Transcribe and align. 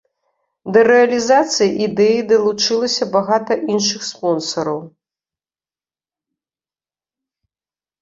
Да 0.77 0.81
рэалізацыі 0.91 1.75
ідэі 1.89 2.15
далучылася 2.31 3.03
багата 3.17 3.53
іншых 3.75 4.09
спонсараў. 4.09 4.83